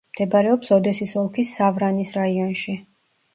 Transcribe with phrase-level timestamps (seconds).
[0.13, 2.77] მდებარეობს ოდესის ოლქის სავრანის რაიონში.